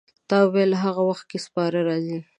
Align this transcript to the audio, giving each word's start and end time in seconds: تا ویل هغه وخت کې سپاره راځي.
تا 0.29 0.37
ویل 0.53 0.71
هغه 0.83 1.01
وخت 1.09 1.25
کې 1.29 1.39
سپاره 1.45 1.79
راځي. 1.87 2.19